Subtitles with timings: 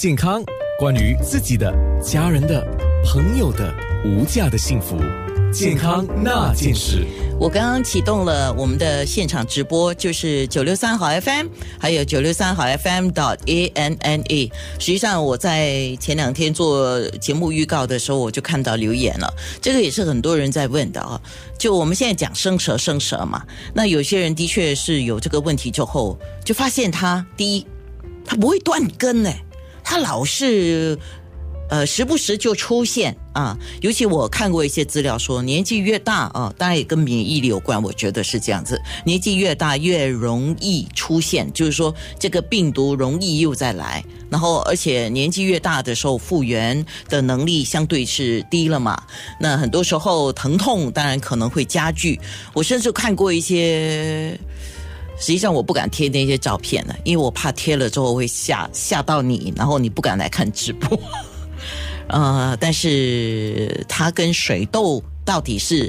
[0.00, 0.42] 健康，
[0.78, 1.70] 关于自己的、
[2.02, 2.66] 家人的、
[3.04, 3.70] 朋友的
[4.02, 4.96] 无价的幸福，
[5.52, 7.04] 健康那件事。
[7.38, 14.50] 我刚刚启动了我们的现场直播，就是九六三好 FM，还有九六三好 FM dot A N N A。
[14.78, 19.30] 实际上，我在前两天做节目预告的时候，我就看到留言了。
[19.60, 21.20] 这个也是很多人在问的啊。
[21.58, 23.44] 就我们现在讲生蛇生蛇嘛，
[23.74, 27.66] 那有些人的确是有这个问题之后，就发现他第一，
[28.24, 29.30] 他不会断根呢，
[29.90, 30.96] 他老是。
[31.70, 49.00] 呃，时不时就出现啊，尤其我看过一些资料说，年纪越大啊，当然也跟免疫力有关，我觉得是这样子，年纪越大越容易出现，就是说这个病毒容易又再来，然后而且年纪越大的时候复原的能力相对是低了嘛，
[49.38, 52.18] 那很多时候疼痛当然可能会加剧，
[52.52, 54.36] 我甚至看过一些，
[55.20, 60.98] 实际上我不敢贴那些照片了，因为我怕贴了之后会吓吓到你，然后你不敢来看直播。
[62.08, 65.88] 呃，但是它跟水痘到底是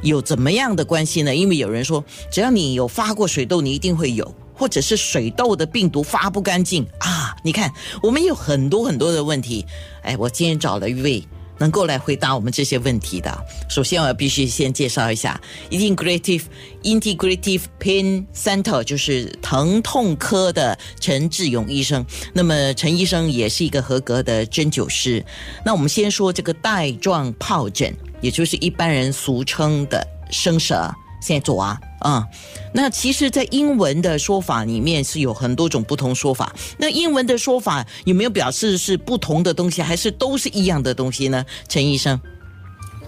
[0.00, 1.36] 有怎么样的关系呢？
[1.36, 7.36] 因为有人说，只要你有发过水痘，你一定会有，或者是水痘的病毒发不干净啊。
[7.44, 9.64] 你看，我们有很多很多的问题。
[10.02, 11.22] 哎，我今天找了一位。
[11.58, 13.36] 能够来回答我们这些问题的，
[13.68, 16.42] 首先我要必须先介绍一下 Integrative
[16.82, 22.04] Integrative Pain Center，就是疼痛科的陈志勇医生。
[22.32, 25.24] 那么陈医生也是一个合格的针灸师。
[25.64, 30.92] 那我们先说这个带状疱疹，也就是一般人俗称的生蛇。
[31.22, 31.80] 现在做啊。
[32.00, 32.26] 啊，
[32.74, 36.52] 那其实，在英文的说法里面是有很多种不同说法。
[36.76, 41.46] 那英文的说法有没有表示是不同的东西，还是都是一样的东西呢？
[41.68, 42.20] 陈医生，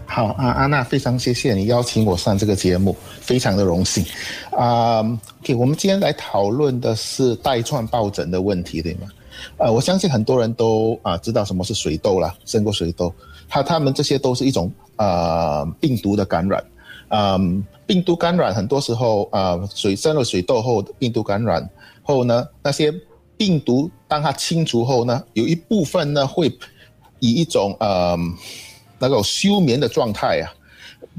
[0.07, 4.05] 好啊，安娜，非常谢谢你邀请我上这个节目，非常的荣幸。
[4.53, 5.01] 啊
[5.43, 9.09] ，OK，我们今天来讨论的是带状疱疹的问题，对吗？
[9.57, 13.13] 呃，我相信很多人都啊知道什么是水痘了，生过水痘，
[13.49, 16.63] 它它们这些都是一种呃病毒的感染，
[17.15, 17.65] 嗯。
[17.87, 21.69] 病毒感染很多时候啊，水生了水痘后，病毒感染
[22.03, 22.91] 后呢，那些
[23.37, 26.49] 病毒当它清除后呢，有一部分呢会
[27.21, 28.17] 以一种呃
[28.99, 30.49] 那种休眠的状态啊，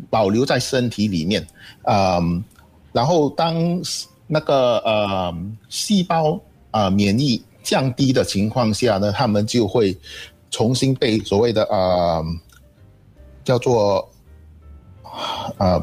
[0.10, 1.46] 保留在身体里面
[1.84, 2.20] 啊，
[2.92, 3.56] 然后当
[4.26, 5.32] 那个呃
[5.70, 6.40] 细胞
[6.72, 9.96] 啊免疫降低的情况下呢，他们就会
[10.50, 12.24] 重新被所谓的啊
[13.44, 14.10] 叫做
[15.58, 15.82] 呃。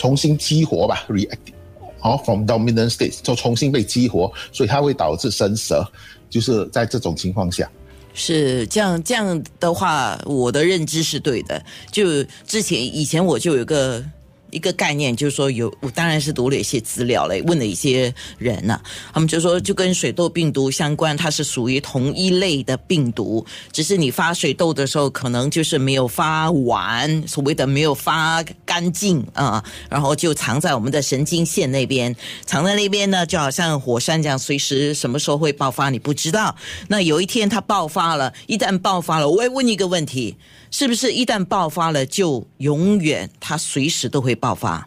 [0.00, 1.52] 重新激活吧，react，
[1.98, 5.84] 好，from dominant state 就重新被激活，所以它会导致生蛇，
[6.30, 7.68] 就是在这种情况下，
[8.14, 11.60] 是这样这样的话，我的认知是对的。
[11.90, 14.04] 就之前以前我就有个。
[14.50, 18.80] 一个概念就是说，有我当然是读了一些资料嘞，问了一些人呐，
[19.12, 32.14] 他们就说就跟水痘病毒相关，它是属于同一类的病毒，只是你发水痘的时候可能就是没有发完，所谓的没有发干净啊，然后就藏在我们的神经线那边，
[32.46, 36.56] 藏在那边呢，就好像火山这样，随时什么时候会爆发你不知道。
[36.88, 40.36] 那有一天它爆发了，一旦爆发了，我会问一个问题。
[40.70, 44.86] 是不是一旦爆发了，就永远它随时都会爆发？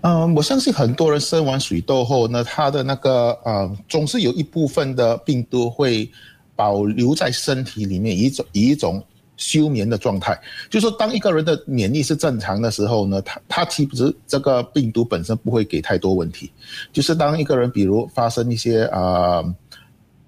[0.00, 6.08] 嗯，我相信很多人生完水痘后，呢，他的那个呃，总是有一部分的病毒会
[6.54, 9.04] 保留在身体里面，一种以一种
[9.36, 10.40] 休眠的状态。
[10.70, 16.50] 就说当一个人的免疫是正常的时候呢，他他其实这个病毒本身不会给太多问题。
[16.92, 19.42] 就是当一个人比如发生一些啊，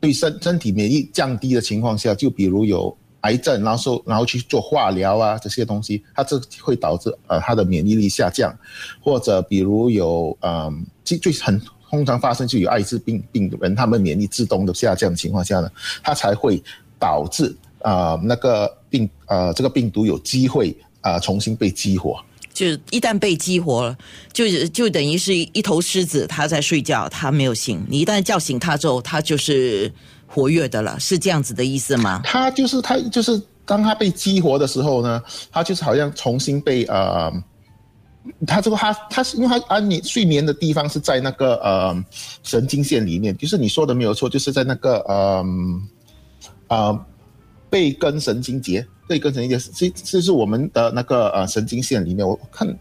[0.01, 2.95] 对身身体免疫降低的情况下，就比如有。
[3.23, 8.51] 癌症，然后说，然后去做化疗啊，这些东西，它这会导致呃，他的免疫力下降，
[9.01, 11.61] 或者比如有嗯，最最很
[11.91, 15.71] 通常发生就有艾滋病病人，他们免疫自动的下降的情况下呢，
[16.03, 16.63] 它才会
[16.99, 22.19] 导致啊那个病呃这个病毒有机会啊重新被激活。
[22.55, 23.99] 就一旦被激活了，
[24.33, 27.85] 就就等于是一头狮子，它在睡觉，它没有醒。
[27.89, 29.93] 你一旦叫醒它之后，它就是。
[30.33, 32.21] 活跃的了，是这样子的意思吗？
[32.23, 35.21] 它就是它就是当它被激活的时候呢，
[35.51, 37.33] 它就是好像重新被呃，
[38.47, 42.05] 它这个它它是因为它安眠睡眠的地方是在那个呃
[42.45, 45.45] 神经线里面，就是你说的没有错，就是在那个呃
[46.69, 47.07] 啊
[47.69, 52.79] 背根神经节，背根神经节是是是我们的那个呃神经线里面，我看。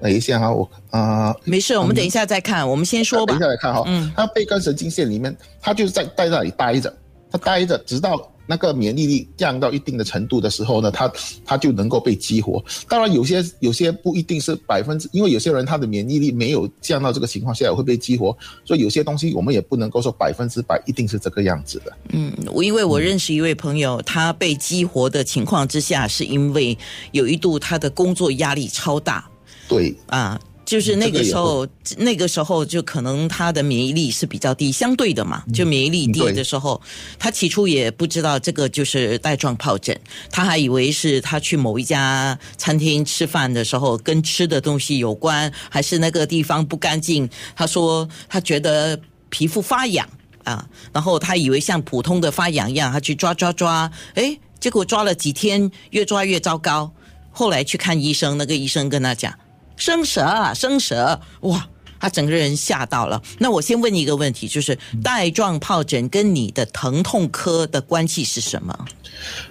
[0.00, 2.68] 等一下哈，我啊，没事，我们等一下再看。
[2.68, 3.32] 我们先说吧。
[3.32, 6.92] 等一下来看哈，嗯，它背根神经线里面，它就是在在那里待着，
[7.30, 8.16] 它它待着，直到
[8.46, 11.12] 那个免疫力降到一定的程度的时候呢，它
[11.44, 12.64] 它就能够被激活。
[12.88, 21.92] 当然，有些有些不一定是百分之，因为有些人他的免疫力没有降到这个情况下也会被激活，所以有些东西我们也不能够说百分之百一定是这个样子的。
[22.10, 26.76] 嗯，我因为我认识一位朋友，他被激活的情况之下，是因为
[27.12, 29.28] 有一度他的工作压力超大
[29.68, 30.40] 对，啊。
[30.64, 36.82] 就是那个时这候，那个时候就可能他的免疫力是比较低，相对的嘛，就免疫力低的时候，
[37.20, 39.96] 他起初也不知道这个就是带状疱疹，
[40.28, 47.30] 他还以为是他去某一家餐厅吃饭的时候跟吃的东西有关，还是那个地方不干净。
[47.54, 48.98] 他说他觉得
[49.28, 50.04] 皮肤发痒
[50.42, 56.90] 啊，然后他以为像普通的发痒一样，他去抓抓抓，诶，结果抓了几天，越抓越糟糕。
[57.30, 59.32] 后来去看医生，那个医生跟他讲。
[59.76, 61.20] 生蛇，生蛇！
[61.40, 61.66] 哇，
[62.00, 63.20] 他整个人吓到了。
[63.38, 68.76] 那我先问一个问题，就是带状疱疹跟你的疼痛科的关系是什么？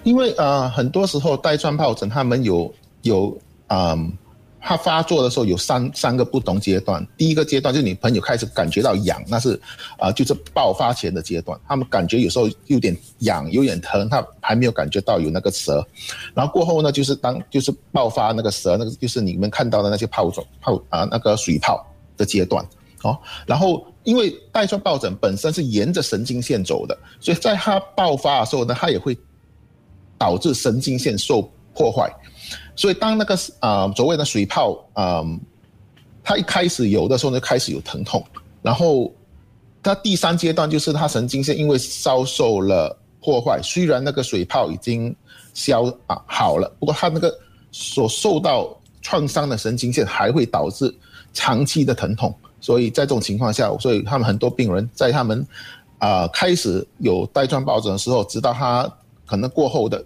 [0.04, 3.36] 因为呃，很多时候带状疱疹他们有有
[3.66, 3.96] 啊，
[4.68, 7.06] 它发作的时候有三三个不同阶段。
[7.16, 9.58] 第一个阶段就是你朋友开始感觉到痒，那是
[9.96, 15.86] 啊、就是爆发前的阶段，他们感觉有时候有点痒，有点疼，他还没有感觉到有那个蛇。
[16.34, 21.86] 然后过后呢，就是当就是爆发那个蛇，那个就是你们看到的那些疱疹疱啊、那个水泡
[22.16, 22.66] 的阶段。
[23.02, 23.16] 哦，
[23.46, 29.16] 然后因为带状疱疹本身是沿着神经线走的，所以在它爆发的时候呢，它也会
[30.18, 32.12] 导致神经线受破坏。
[32.74, 35.38] 所以当那个啊、所谓的水泡啊、呃
[36.28, 38.20] 它一开始有的时候呢，开始有疼痛，
[38.60, 39.14] 然后
[39.80, 45.14] 它第三阶段就是它神经线因为遭受了破坏，虽然那个水泡已经
[45.54, 47.32] 消啊好了，不过它那个
[47.70, 50.92] 所受到创伤的神经线还会导致
[51.32, 55.46] 长期的疼痛，所以在这种情况下，所以他们很多病人在他们
[55.98, 58.92] 啊、开始有带状疱疹的时候，直到他
[59.24, 60.04] 可能过后的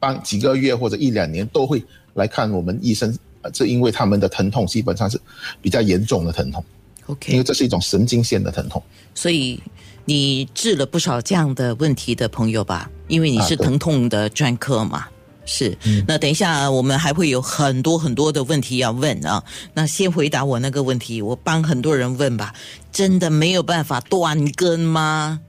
[0.00, 1.80] 半几个月或者一两年，都会
[2.14, 3.16] 来看我们医生。
[3.42, 5.18] 呃这因为他们的疼痛基本上是
[5.62, 6.62] 比较严重的疼痛
[7.06, 8.82] ，OK，，因为这是一种神经线的疼痛。
[9.14, 9.58] 所以
[10.04, 12.90] 你治了不少这样的问题的朋友吧？
[13.08, 15.06] 因为你是疼痛的专科嘛。
[15.46, 15.74] 是，
[16.06, 19.42] 那等一下我们还会有很多很多的问题要问啊。
[19.72, 22.54] 那先回答我那个问题，我帮很多人问吧。
[22.92, 25.40] 真的没有办法断根吗？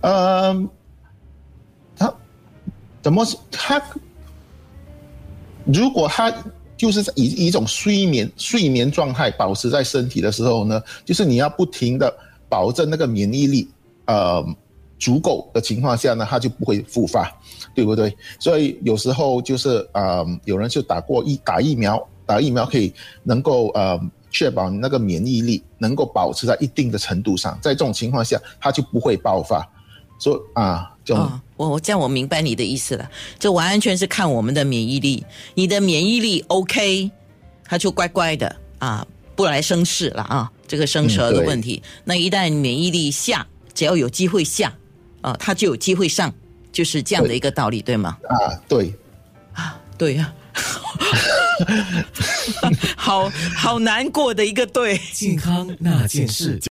[0.00, 0.68] 呃，他
[3.02, 3.82] 怎么是他
[5.66, 6.32] 如果他
[6.76, 12.12] 就是以一种睡眠睡眠状态保持在身体的时候呢，就是你要不停的
[12.48, 13.68] 保证那个免疫力
[14.06, 14.44] 呃
[14.98, 17.30] 足够的情况下呢，它就不会复发，
[17.74, 18.14] 对不对？
[18.38, 22.92] 所以有时候就是呃，有人就打过疫打疫苗，打疫苗可以
[23.22, 23.98] 能够呃
[24.30, 29.66] 确保你那个免疫力能够保持在一定的程度上，在这种情况下，它就不会爆发。
[30.18, 35.24] 所以啊，哦，我我这样我明白你的意思了，这完全是看我们的免疫力，
[35.54, 37.10] 你的免疫力 OK，
[37.64, 41.82] 他就乖乖的啊，不来生事了啊，这个生蛇的问题。
[42.04, 44.72] 那一旦免疫力下，只要有机会下
[45.20, 46.32] 啊，他就有机会上，
[46.72, 48.16] 就是这样的一个道理，对吗？
[48.28, 48.94] 啊，对，
[49.52, 50.32] 啊，对呀、
[52.96, 54.98] 好好难过的一个对。
[55.12, 56.58] 健康那件事。